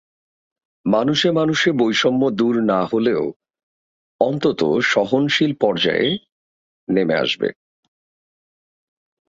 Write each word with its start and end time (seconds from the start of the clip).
মানুষে 0.85 1.29
মানুষে 1.31 1.69
বৈষম্য 1.71 2.21
দূর 2.31 2.55
না 2.63 2.81
হলেও 2.85 3.23
অন্তত 4.21 4.61
সহনশীল 4.83 5.51
পর্যায়ে 5.61 6.07
নেমে 6.87 7.15
আসবে। 7.15 7.49